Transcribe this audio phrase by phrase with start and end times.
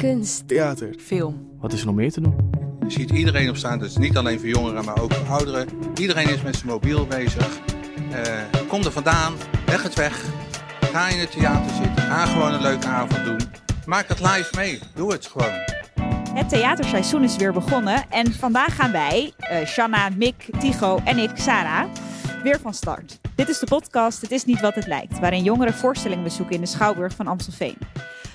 [0.00, 1.48] kunst, theater, film.
[1.58, 2.34] Wat is er nog meer te doen?
[2.86, 5.68] Je ziet iedereen op staan, dus niet alleen voor jongeren, maar ook voor ouderen.
[5.94, 7.60] Iedereen is met zijn mobiel bezig.
[8.10, 9.34] Uh, kom er vandaan,
[9.66, 10.24] leg het weg.
[10.80, 13.40] Ga in het theater zitten, ga gewoon een leuke avond doen.
[13.86, 15.52] Maak het live mee, doe het gewoon.
[16.34, 21.30] Het theaterseizoen is weer begonnen en vandaag gaan wij, uh, Shanna, Mick, Tigo en ik,
[21.34, 21.88] Sarah,
[22.42, 23.18] weer van start.
[23.34, 26.60] Dit is de podcast Het is niet wat het lijkt, waarin jongeren voorstellingen bezoeken in
[26.60, 27.76] de Schouwburg van Amstelveen.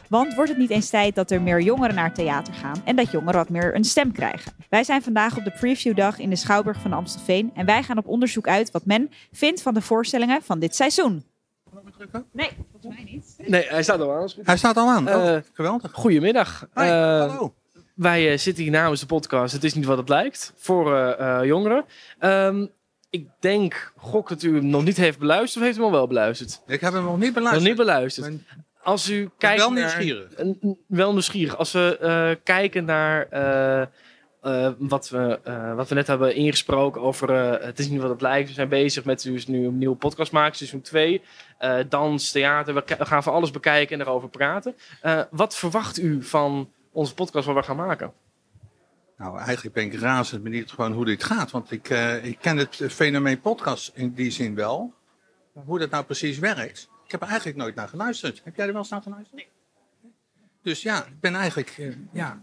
[0.10, 3.12] Want wordt het niet eens tijd dat er meer jongeren naar theater gaan en dat
[3.12, 4.52] jongeren wat meer een stem krijgen?
[4.70, 8.08] Wij zijn vandaag op de previewdag in de Schouwburg van Amstelveen en wij gaan op
[8.08, 11.24] onderzoek uit wat men vindt van de voorstellingen van dit seizoen.
[12.32, 13.36] Nee, volgens mij niet.
[13.50, 14.30] Nee, hij staat al aan.
[14.44, 15.08] Hij staat al aan.
[15.08, 15.92] Oh, Eh, geweldig.
[15.94, 16.68] Goedemiddag.
[16.74, 17.54] Hoi, Eh, hallo.
[17.96, 21.86] wij eh, zitten hier namens de podcast Het is niet wat het lijkt voor jongeren.
[22.20, 22.66] Ehm,
[23.10, 25.98] ik denk, gok dat u hem nog niet heeft beluisterd of heeft u hem al
[25.98, 26.62] wel beluisterd?
[26.68, 27.68] Ik heb hem nog niet Nog beluisterd.
[27.68, 28.34] niet beluisterd.
[28.86, 30.28] Als u kijkt wel nieuwsgierig.
[30.88, 31.58] Wel nieuwsgierig.
[31.58, 33.82] Als we eh, kijken naar eh,
[34.46, 38.10] eh, wat, we, eh, wat we net hebben ingesproken over eh, het is niet wat
[38.10, 38.48] het lijkt.
[38.48, 41.22] We zijn bezig met dus nu een nieuwe podcast maken, seizoen 2.
[41.58, 44.76] Eh, dans, theater, we, gaan van alles bekijken en erover praten.
[45.02, 48.14] Eh, wat verwacht u van onze podcast waar we gaan maken?
[49.18, 51.52] Nou, eigenlijk ben ik razend benieuwd gewoon hoe dit gaat.
[51.52, 54.94] Want ik, eh, ik ken het fenomeen podcast in die zin wel.
[55.54, 58.42] Maar hoe dat nou precies werkt, ik heb er eigenlijk nooit naar geluisterd.
[58.44, 59.36] Heb jij er wel eens naar geluisterd?
[59.36, 59.48] Nee.
[60.62, 62.40] Dus ja, ik ben eigenlijk eh, ja,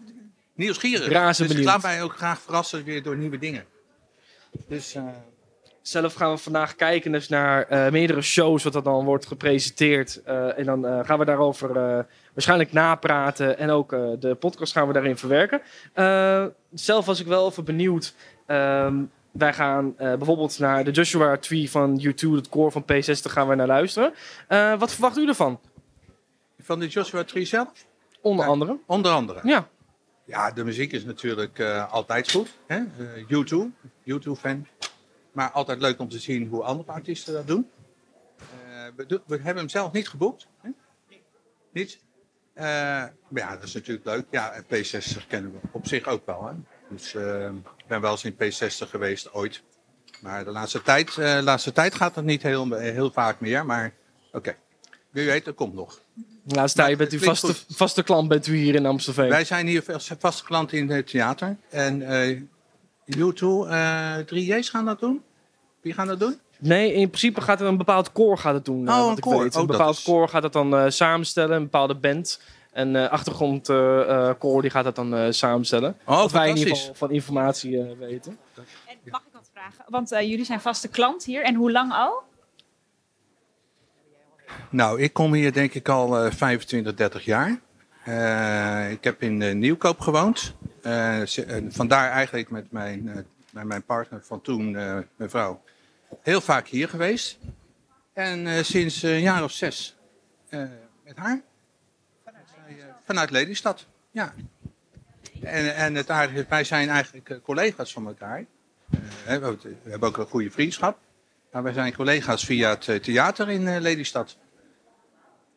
[0.54, 1.08] nieuwsgierig.
[1.08, 3.64] Razend dus ik laat mij ook graag verrassen weer door nieuwe dingen.
[4.68, 5.04] Dus eh,
[5.82, 10.22] Zelf gaan we vandaag kijken dus naar eh, meerdere shows wat er dan wordt gepresenteerd.
[10.22, 13.58] Eh, en dan eh, gaan we daarover eh, waarschijnlijk napraten.
[13.58, 15.62] En ook eh, de podcast gaan we daarin verwerken.
[15.92, 18.14] Eh, zelf was ik wel even benieuwd.
[18.46, 19.02] Ehm,
[19.32, 23.48] wij gaan eh, bijvoorbeeld naar de Joshua Tree van U2, het core van P60, gaan
[23.48, 24.14] we naar luisteren.
[24.48, 25.60] Eh, wat verwacht u ervan?
[26.64, 27.86] van de Joshua Tree zelf,
[28.20, 28.78] Onder andere.
[28.86, 29.40] onder andere.
[29.48, 29.68] Ja,
[30.24, 32.48] Ja, de muziek is natuurlijk eh, altijd goed.
[32.66, 32.76] Hè?
[32.76, 33.56] Eh, U2,
[34.04, 34.66] U2-fan.
[35.32, 37.70] Maar altijd leuk om te zien hoe andere artiesten dat doen.
[38.96, 40.46] We, do- we hebben hem zelf niet geboekt.
[40.60, 40.70] Hè?
[41.72, 42.00] Niet?
[42.54, 44.26] Maar ja, dat is natuurlijk leuk.
[44.30, 46.44] Ja, en P60 kennen we op zich ook wel.
[46.44, 46.52] Hè?
[46.92, 47.44] Dus eh,
[47.76, 49.62] ik ben wel eens in P60 geweest, ooit.
[50.20, 53.66] Maar de laatste tijd, eh, laatste tijd gaat het niet heel, heel vaak meer.
[53.66, 53.92] Maar
[54.32, 54.54] oké,
[55.10, 56.00] wie weet, dat komt nog.
[56.46, 59.28] laatste tijd bent u het vaste, vaste klant bent u hier in Amstelveen.
[59.28, 61.56] Wij zijn hier vast- vaste klanten in het theater.
[61.70, 62.02] En
[63.06, 65.22] U2, eh 3J's gaan dat doen?
[65.80, 66.38] Wie gaan dat doen?
[66.58, 68.88] Nee, in principe gaat er een bepaald koor gaat het doen.
[68.88, 69.42] eh, Oh, wat een koor.
[69.42, 69.54] weet.
[69.54, 72.40] Oh, Een dat bepaald is- koor gaat het dan eh, samenstellen, een bepaalde band.
[72.72, 75.96] En eh achtergrondkoor die gaat dat dan eh, samenstellen.
[76.04, 78.38] Oh, wat wij in ieder geval van informatie eh, weten.
[78.86, 79.84] En mag ik wat vragen?
[79.88, 82.22] Want eh, jullie zijn vaste klant hier en hoe lang al?
[84.70, 87.60] Nou, ik kom hier denk ik al eh 25, 30 jaar.
[88.04, 90.54] Eh, ik heb in Nieuwkoop gewoond.
[90.82, 93.16] Eh, en vandaar eigenlijk met mijn, eh,
[93.50, 95.62] met mijn partner van toen, eh, mijn vrouw,
[96.22, 97.38] heel vaak hier geweest.
[98.12, 99.96] En eh, sinds een jaar of zes
[100.48, 100.60] eh,
[101.04, 101.42] met haar.
[102.78, 104.32] Vanuit, vanuit Lelystad, ja.
[105.42, 108.44] En, en het aardige is, wij zijn eigenlijk eh, collega's van elkaar.
[109.26, 110.98] Eh, we hebben ook een goede vriendschap.
[111.52, 114.36] Maar wij zijn collega's via het eh, theater in eh, Lelystad.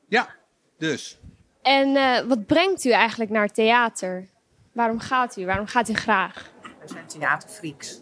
[0.07, 0.35] Ja,
[0.77, 1.19] dus.
[1.61, 4.27] En eh, wat brengt u eigenlijk naar theater?
[4.71, 5.45] Waarom gaat u?
[5.45, 6.51] Waarom gaat u graag?
[6.61, 7.99] We zijn theaterfreaks.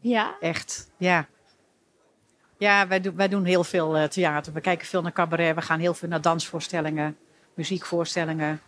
[0.00, 0.36] Ja?
[0.40, 1.26] Echt, ja.
[2.58, 4.52] Ja, wij, doen wij doen heel veel eh, theater.
[4.52, 5.54] We kijken veel naar cabaret.
[5.54, 7.16] We gaan heel veel naar dansvoorstellingen,
[7.54, 8.60] muziekvoorstellingen.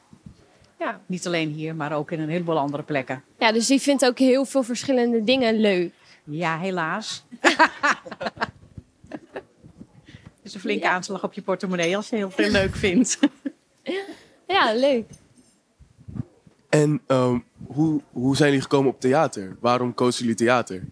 [0.78, 1.00] Ja.
[1.06, 3.22] Niet alleen hier, maar ook in een heleboel andere plekken.
[3.38, 5.92] ja, dus u vindt ook heel veel verschillende dingen leuk.
[6.24, 7.24] Ja, helaas.
[9.08, 10.92] Het is een flinke Ja.
[10.92, 13.18] aanslag op je portemonnee als je heel veel leuk vindt.
[14.46, 15.10] Ja, leuk.
[16.68, 19.56] En ehm, hoe, hoe zijn jullie gekomen op theater?
[19.60, 20.84] Waarom kozen jullie theater?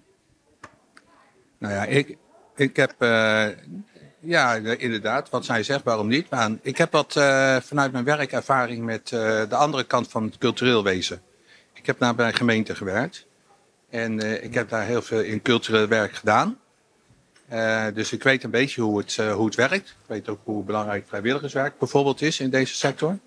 [1.59, 2.16] Nou ja, ik,
[2.56, 3.47] ik heb, eh,
[4.25, 6.27] ja, inderdaad, wat zij zegt, waarom niet?
[6.62, 9.19] Ik heb wat eh, vanuit mijn werkervaring met eh,
[9.49, 11.22] de andere kant van het cultureel wezen.
[11.72, 13.27] Ik heb daar bij een gemeente gewerkt.
[13.91, 16.57] En eh, ik heb daar heel veel in cultureel werk gedaan.
[17.95, 19.89] Dus ik weet een beetje hoe het, hoe het werkt.
[19.89, 23.19] Ik weet ook hoe belangrijk vrijwilligerswerk bijvoorbeeld is in deze sector.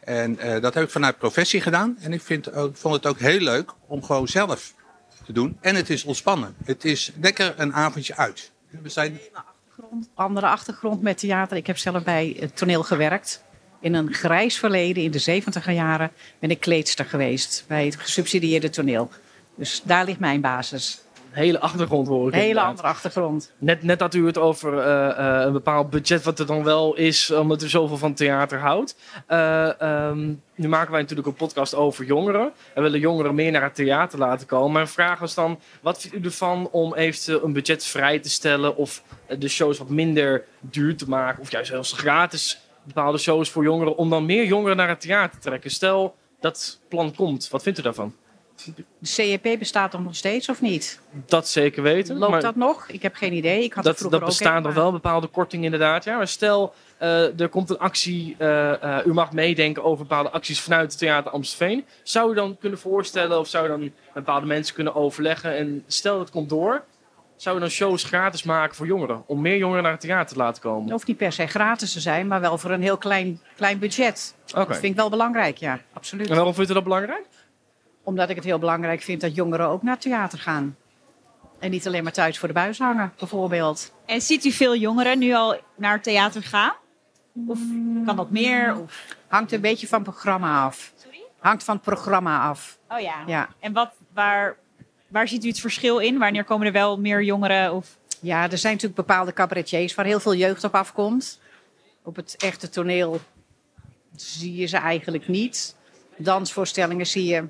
[0.00, 1.96] En dat heb ik vanuit professie gedaan.
[2.00, 4.74] En ik vind ook, vond het ook heel leuk om gewoon zelf
[5.24, 5.58] te doen.
[5.60, 6.54] En het is ontspannen.
[6.64, 8.50] Het is lekker een avondje uit.
[8.82, 9.20] We zijn,
[10.14, 11.56] Andere achtergrond met theater.
[11.56, 13.44] Ik heb zelf bij het toneel gewerkt.
[13.80, 18.70] In een grijs verleden, in de 70 jaren, ben ik kleedster geweest bij het gesubsidieerde
[18.70, 19.10] toneel.
[19.56, 21.03] Dus daar ligt mijn basis.
[21.34, 22.70] Hele achtergrond hoor ik Een hele inderdaad.
[22.70, 23.52] andere achtergrond.
[23.58, 26.94] Net, net had u het over eh, eh, een bepaald budget wat er dan wel
[26.96, 28.96] is, omdat u zoveel van theater houdt.
[29.26, 32.52] Eh, ehm, nu maken wij natuurlijk een podcast over jongeren.
[32.74, 34.72] We willen jongeren meer naar het theater laten komen.
[34.72, 38.76] Maar vraag was dan, wat vindt u ervan om eventueel een budget vrij te stellen
[38.76, 39.02] of
[39.38, 41.42] de shows wat minder duur te maken?
[41.42, 45.38] Of juist zelfs gratis bepaalde shows voor jongeren, om dan meer jongeren naar het theater
[45.40, 45.70] te trekken?
[45.70, 48.14] Stel dat plan komt, wat vindt u daarvan?
[48.64, 51.00] De CEP bestaat toch nog steeds of niet?
[51.26, 52.16] Dat zeker weten.
[52.18, 52.88] Loopt maar- dat nog?
[52.88, 53.62] Ik heb geen idee.
[53.64, 56.04] Ik had het dat, dat bestaan nog maar- wel, bepaalde kortingen inderdaad.
[56.04, 56.16] Ja.
[56.16, 60.60] Maar stel, eh, er komt een actie, eh, eh, u mag meedenken over bepaalde acties
[60.60, 61.84] vanuit het Theater Amstelveen.
[62.02, 65.56] Zou u dan kunnen voorstellen of zou u dan met bepaalde mensen kunnen overleggen?
[65.56, 66.84] En stel dat komt door,
[67.36, 69.22] zou u dan shows gratis maken voor jongeren?
[69.26, 70.90] Om meer jongeren naar het theater te laten Het komen?
[70.90, 74.34] hoeft niet per se gratis te zijn, maar wel voor een heel klein, klein budget.
[74.54, 74.58] Oké.
[74.66, 75.80] Dat vind ik wel belangrijk, ja.
[75.92, 76.28] Absoluut.
[76.28, 77.24] En waarom vindt u dat belangrijk?
[78.04, 80.76] Omdat ik het heel belangrijk vind dat jongeren ook naar theater gaan.
[81.58, 83.92] En niet alleen maar thuis voor de buis hangen, bijvoorbeeld.
[84.06, 86.74] En ziet u veel jongeren nu al naar theater gaan?
[87.46, 87.58] Of
[88.06, 88.80] kan dat meer?
[88.80, 89.16] Of...
[89.28, 90.92] Hangt een beetje van het programma af.
[91.38, 92.78] Hangt van het programma af.
[92.88, 93.22] Oh ja.
[93.26, 93.48] Ja.
[93.60, 94.56] En wat, waar,
[95.08, 96.18] waar ziet u het verschil in?
[96.18, 97.72] Wanneer komen er wel meer jongeren?
[97.72, 97.98] Of...
[98.20, 101.40] ja, er zijn natuurlijk bepaalde cabaretiers waar heel veel jeugd op afkomt.
[102.02, 103.20] Op het echte toneel
[104.16, 105.76] zie je ze eigenlijk niet.
[106.16, 107.44] Dansvoorstellingen zie je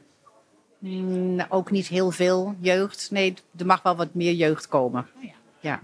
[0.85, 3.09] mm, ook niet heel veel jeugd.
[3.11, 5.07] Nee, er mag wel wat meer jeugd komen.
[5.17, 5.33] Oh ja.
[5.61, 5.81] Ja.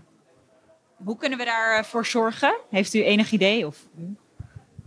[1.05, 2.56] Hoe kunnen we daarvoor zorgen?
[2.70, 3.67] Heeft u enig idee?
[3.67, 3.76] Of...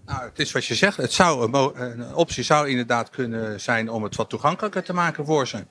[0.06, 0.98] Nou, het is wat je zegt.
[0.98, 5.48] Het zou een, optie zou inderdaad kunnen zijn om het wat toegankelijker te maken voor
[5.48, 5.66] ze.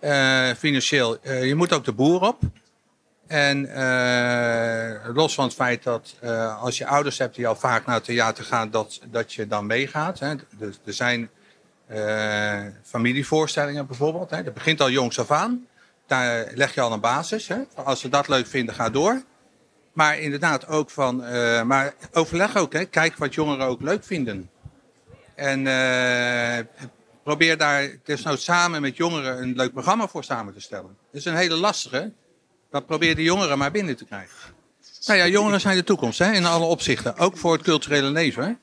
[0.00, 1.18] Eh, financieel.
[1.22, 2.38] Eh, je moet ook de boer op.
[3.28, 7.86] En eh, los van het feit dat eh, als je ouders hebt die al vaak
[7.86, 10.18] naar het theater gaan, dat, dat je dan meegaat.
[10.18, 10.34] Hè.
[10.58, 11.30] Dus er zijn
[11.88, 14.30] eh, familievoorstellingen bijvoorbeeld.
[14.30, 14.42] Hè.
[14.42, 15.66] Dat begint al jongs af aan.
[16.06, 17.48] Daar leg je al een basis.
[17.48, 17.56] Hè.
[17.74, 19.22] Als ze dat leuk vinden, ga door.
[19.92, 22.84] Maar inderdaad ook van, eh, maar overleg ook, hè.
[22.84, 24.50] kijk wat jongeren ook leuk vinden.
[25.34, 26.64] En eh,
[27.22, 30.96] probeer daar desnoods samen met jongeren een leuk programma voor samen te stellen.
[31.10, 32.12] Dat is een hele lastige,
[32.70, 34.36] maar probeer de jongeren maar binnen te krijgen.
[35.06, 38.58] Nou ja, jongeren zijn de toekomst hè, in alle opzichten, ook voor het culturele leven.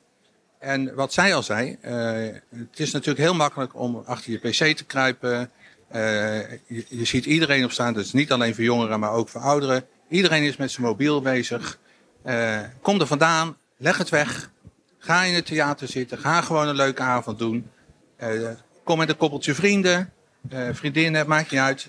[0.60, 1.94] En wat zij al zei, eh,
[2.50, 5.52] het is natuurlijk heel makkelijk om achter je pc te kruipen.
[5.88, 9.42] Eh, je, je ziet iedereen op staan, dus niet alleen voor jongeren, maar ook voor
[9.42, 9.86] ouderen.
[10.10, 11.80] Iedereen is met zijn mobiel bezig.
[12.24, 14.52] Eh, kom er vandaan, leg het weg.
[14.98, 17.70] Ga in het theater zitten, ga gewoon een leuke avond doen.
[18.84, 20.14] Kom met een koppeltje vrienden,
[20.72, 21.88] vriendinnen, maakt niet uit.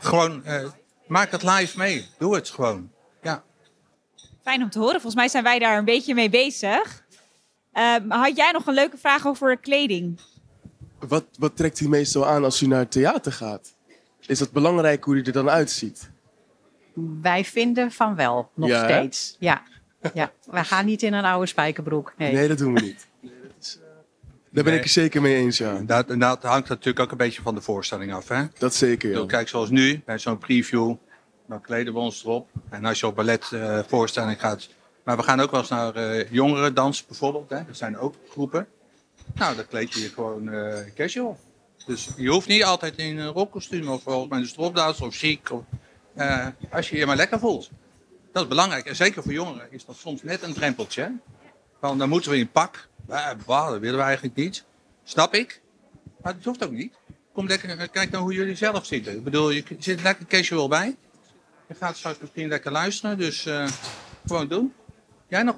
[0.00, 0.42] Gewoon,
[1.06, 2.06] maak het live mee.
[2.18, 2.90] Doe het gewoon.
[3.22, 3.42] Ja.
[4.42, 5.00] Fijn om te horen.
[5.00, 7.02] Volgens mij zijn wij daar een beetje mee bezig.
[7.78, 10.18] Ehm, had jij nog een leuke vraag over kleding?
[10.98, 13.74] Wat, wat trekt u meestal aan als u naar het theater gaat?
[14.26, 16.10] Is het belangrijk hoe u er dan uitziet?
[17.22, 18.92] Wij vinden van wel, nog Ja, hè?
[18.92, 19.36] steeds.
[19.38, 19.62] Ja.
[20.14, 22.12] ja, we gaan niet in een oude spijkerbroek.
[22.16, 22.32] Nee.
[22.32, 23.06] Nee, dat doen we niet.
[23.20, 23.82] Nee, dat is, eh,
[24.50, 24.76] Daar ben Nee.
[24.76, 25.80] ik er zeker mee eens, ja.
[25.80, 28.28] Dat, en dat hangt natuurlijk ook een beetje van de voorstelling af.
[28.28, 28.44] Hè?
[28.58, 29.26] Dat zeker, ja.
[29.26, 30.94] Kijk, zoals nu, bij zo'n preview,
[31.46, 32.48] dan kleden we ons erop.
[32.68, 34.68] En als je op balletvoorstelling voorstelling gaat.
[35.08, 37.50] Maar we gaan ook wel eens naar eh jongerendans bijvoorbeeld.
[37.50, 37.56] Hè?
[37.56, 38.68] Er zijn ook groepen.
[39.34, 41.38] Nou, dan kleed je je gewoon eh, casual.
[41.86, 45.50] Dus je hoeft niet altijd in een rockkostuum of, met een stropdas of chic.
[46.14, 47.70] Eh, als je je maar lekker voelt.
[48.32, 48.86] Dat is belangrijk.
[48.86, 51.12] En zeker voor jongeren is dat soms net een drempeltje.
[51.80, 52.88] Van, dan moeten we in pak.
[53.06, 54.64] Bah, dat willen we eigenlijk niet.
[55.04, 55.60] Snap ik.
[56.22, 56.94] Maar dat hoeft ook niet.
[57.32, 59.12] Kom lekker, kijk dan hoe jullie zelf zitten.
[59.12, 60.96] Ik bedoel, je zit lekker casual bij.
[61.66, 63.46] Je gaat straks misschien lekker luisteren, dus
[64.26, 64.72] gewoon doen.
[65.28, 65.56] Jij nog?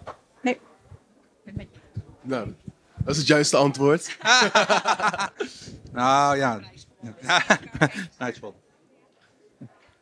[2.23, 2.55] Nou,
[2.97, 4.17] dat is het juiste antwoord.
[5.93, 6.61] Nou ja.
[8.19, 8.53] nice.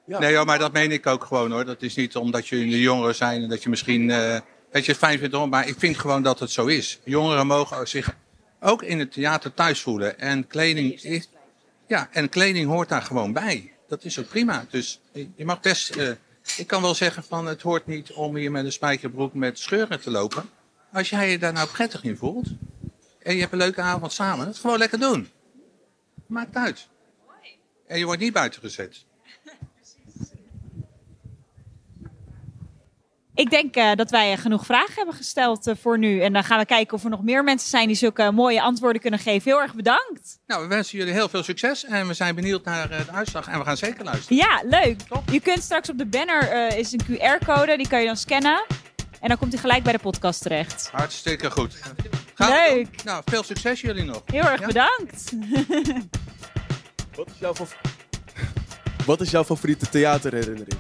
[0.04, 0.18] Ja.
[0.18, 1.64] Nee hoor, maar dat meen ik ook gewoon hoor.
[1.64, 5.00] Dat is niet omdat jullie jongeren zijn en dat je misschien eh, dat je het
[5.00, 5.48] fijn vindt hoor.
[5.48, 7.00] Maar ik vind gewoon dat het zo is.
[7.04, 8.14] Jongeren mogen zich
[8.60, 10.18] ook in het theater thuis voelen.
[10.18, 11.28] En kleding, is,
[11.86, 13.72] ja, en kleding hoort daar gewoon bij.
[13.88, 14.66] Dat is ook prima.
[14.70, 15.96] Dus je je mag best.
[15.96, 16.10] eh,
[16.56, 20.00] ik kan wel zeggen van het hoort niet om hier met een spijkerbroek met scheuren
[20.00, 20.50] te lopen.
[20.92, 22.46] Als jij je daar nou prettig in voelt.
[23.18, 24.46] En je hebt een leuke avond samen.
[24.46, 25.30] Dat gewoon lekker doen.
[26.26, 26.88] Maakt uit.
[27.86, 29.04] En je wordt niet buiten gezet.
[33.38, 36.20] Ik denk eh, dat wij genoeg vragen hebben gesteld eh, voor nu.
[36.22, 39.00] En dan gaan we kijken of er nog meer mensen zijn die zulke mooie antwoorden
[39.00, 39.50] kunnen geven.
[39.50, 40.38] Heel erg bedankt.
[40.46, 41.84] Nou, we wensen jullie heel veel succes.
[41.84, 43.48] En we zijn benieuwd naar eh, de uitslag.
[43.48, 44.36] En we gaan zeker luisteren.
[44.36, 45.00] Ja, leuk.
[45.30, 48.64] Je kunt straks op de banner eh, is een QR-code, die kan je dan scannen.
[49.20, 50.88] En dan komt hij gelijk bij de podcast terecht.
[50.92, 51.74] Hartstikke goed.
[52.34, 53.04] Gaan we Leuk.
[53.04, 54.22] Nou, veel succes jullie nog.
[54.26, 54.66] Heel erg Ja?
[54.66, 55.32] bedankt.
[57.16, 57.74] Wat is jouw, fav-
[59.06, 60.76] Wat is jouw favoriete theaterherinnering?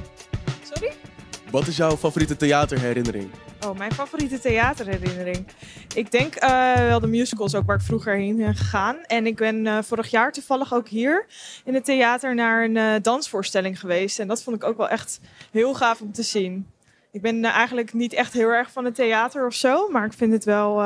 [1.50, 3.30] Wat is jouw favoriete theaterherinnering?
[3.66, 5.46] Oh, mijn favoriete theaterherinnering.
[5.94, 8.96] Ik denk eh, wel de musicals ook waar ik vroeger heen ben gegaan.
[9.06, 11.26] En ik ben eh, vorig jaar toevallig ook hier
[11.64, 14.18] in het theater naar een eh, dansvoorstelling geweest.
[14.18, 16.66] En dat vond ik ook wel echt heel gaaf om te zien.
[17.12, 19.88] Ik ben eigenlijk niet echt heel erg van het theater of zo.
[19.88, 20.82] Maar ik vind het wel...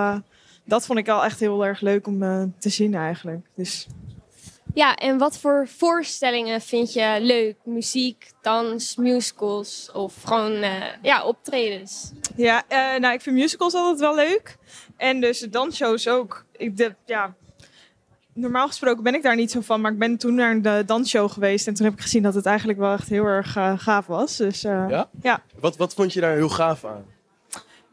[0.65, 2.19] dat vond ik wel echt heel erg leuk om
[2.59, 3.47] te zien eigenlijk.
[3.55, 3.87] Dus
[4.75, 7.57] Ja, en wat voor voorstellingen vind je leuk?
[7.65, 12.13] Muziek, dans, musicals of gewoon eh, ja, optredens?
[12.37, 14.57] Ja, eh, nou, ik vind musicals altijd wel leuk.
[14.97, 16.45] En dus de dansshows ook.
[16.57, 17.35] Ik, de, ja,
[18.35, 21.31] normaal gesproken ben ik daar niet zo van, maar ik ben toen naar de dansshow
[21.31, 21.67] geweest.
[21.67, 24.37] En toen heb ik gezien dat het eigenlijk wel echt heel erg eh, gaaf was.
[24.37, 25.09] Dus eh, Ja?
[25.23, 25.43] ja.
[25.61, 27.05] Wat, wat vond je daar heel gaaf aan?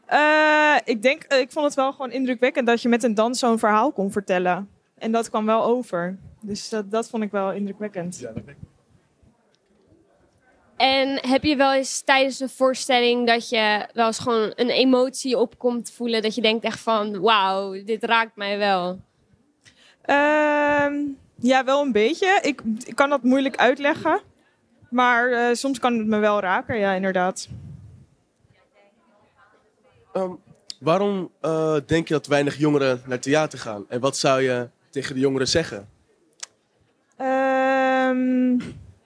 [0.06, 3.58] Eh, ik denk, ik vond het wel gewoon indrukwekkend dat je met een dans zo'n
[3.58, 4.68] verhaal kon vertellen.
[5.00, 6.18] En dat kwam wel over.
[6.40, 8.26] Dus dat, dat vond ik wel indrukwekkend.
[10.76, 15.38] En heb je wel eens tijdens een voorstelling dat je wel eens gewoon een emotie
[15.38, 16.22] opkomt voelen?
[16.22, 19.00] Dat je denkt echt van, wauw, dit raakt mij wel.
[20.02, 20.94] Ehm,
[21.34, 22.38] ja, wel een beetje.
[22.42, 24.20] Ik, ik kan dat moeilijk uitleggen.
[24.90, 27.48] Maar eh, soms kan het me wel raken, ja, inderdaad.
[30.12, 30.32] Ehm,
[30.80, 33.84] waarom eh, denk je dat weinig jongeren naar theater gaan?
[33.88, 35.88] En wat zou je tegen de jongeren zeggen?
[37.16, 38.52] Ehm,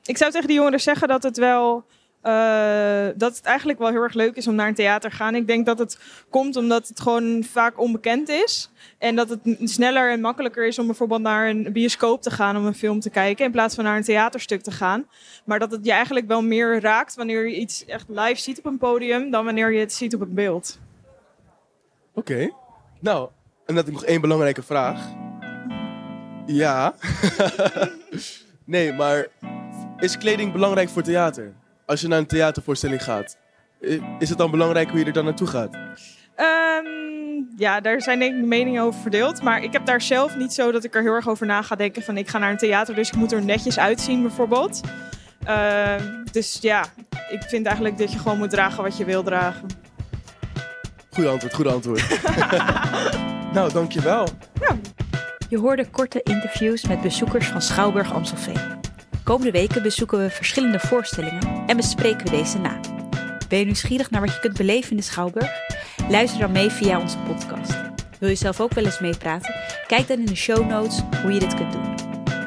[0.05, 1.85] ik zou tegen de jongeren zeggen dat het wel.
[2.25, 5.35] eh, dat het eigenlijk wel heel erg leuk is om naar een theater te gaan.
[5.35, 5.99] Ik denk dat het
[6.31, 8.71] komt omdat het gewoon vaak onbekend is.
[8.99, 12.67] En dat het sneller en makkelijker is om bijvoorbeeld naar een bioscoop te gaan om
[12.67, 13.45] een film te kijken.
[13.45, 15.07] In plaats van naar een theaterstuk te gaan.
[15.45, 18.64] Maar dat het je eigenlijk wel meer raakt wanneer je iets echt live ziet op
[18.64, 19.31] een podium.
[19.31, 20.79] dan wanneer je het ziet op een beeld.
[22.14, 22.50] Oké.
[23.00, 23.29] Nou,
[23.67, 25.24] en dan heb ik nog één belangrijke vraag.
[26.46, 26.94] Ja.
[28.64, 29.26] nee, maar
[29.98, 31.52] is kleding belangrijk voor theater?
[31.86, 33.36] Als je naar een theatervoorstelling gaat,
[34.18, 35.76] is het dan belangrijk hoe je er dan naartoe gaat?
[36.34, 36.86] Ehm,
[37.56, 39.42] ja, daar zijn denk ik de meningen over verdeeld.
[39.42, 41.76] Maar ik heb daar zelf niet zo dat ik er heel erg over na ga
[41.76, 42.02] denken.
[42.02, 44.80] Van ik ga naar een theater, dus ik moet er netjes uitzien bijvoorbeeld.
[45.44, 46.84] Ehm, dus ja,
[47.30, 49.66] ik vind eigenlijk dat je gewoon moet dragen wat je wil dragen.
[51.10, 52.20] Goeie antwoord, goede antwoord.
[53.54, 54.28] nou, dankjewel.
[55.54, 58.80] Je hoorde korte interviews met bezoekers van Schouwburg Amstelveen.
[59.25, 62.80] Komende weken bezoeken we verschillende voorstellingen en bespreken we deze na.
[63.49, 65.50] Ben je nieuwsgierig naar wat je kunt beleven in de Schouwburg?
[66.08, 67.75] Luister dan mee via onze podcast.
[68.18, 69.54] Wil je zelf ook wel eens meepraten?
[69.87, 71.94] Kijk dan in de show notes hoe je dit kunt doen.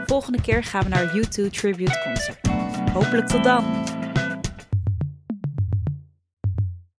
[0.05, 2.47] Volgende keer gaan we naar U2 Tribute Concert.
[2.93, 3.86] Hopelijk tot dan!